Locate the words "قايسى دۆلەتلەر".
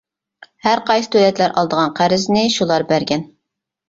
0.85-1.53